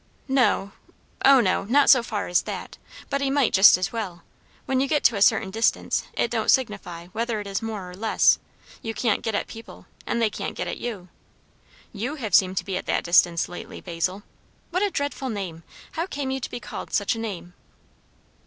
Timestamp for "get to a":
4.87-5.21